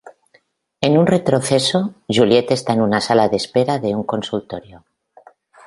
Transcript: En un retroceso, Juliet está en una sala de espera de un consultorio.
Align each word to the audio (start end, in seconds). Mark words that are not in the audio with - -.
En 0.81 0.97
un 0.97 1.05
retroceso, 1.05 1.93
Juliet 2.09 2.49
está 2.49 2.73
en 2.73 2.81
una 2.81 3.01
sala 3.01 3.29
de 3.29 3.35
espera 3.37 3.77
de 3.77 3.93
un 3.93 4.01
consultorio. 4.03 4.83